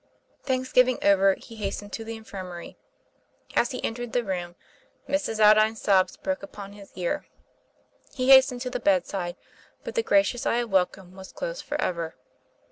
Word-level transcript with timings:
Thanksgiving 0.41 0.97
over, 1.03 1.35
he 1.35 1.57
hastened 1.57 1.93
to 1.93 2.03
the 2.03 2.15
infirmary. 2.15 2.75
As 3.55 3.69
he 3.69 3.83
entered 3.85 4.13
the 4.13 4.23
room, 4.23 4.55
Mrs. 5.07 5.37
Aldine's 5.39 5.79
sobs 5.79 6.17
broke 6.17 6.41
upon 6.41 6.73
his 6.73 6.91
ear. 6.95 7.27
He 8.15 8.31
hastened 8.31 8.61
to 8.61 8.71
the 8.71 8.79
bedside, 8.79 9.35
but 9.83 9.93
the 9.93 10.01
gracious 10.01 10.47
eye 10.47 10.57
of 10.57 10.71
welcome 10.71 11.15
was 11.15 11.31
closed 11.31 11.63
forever. 11.63 12.15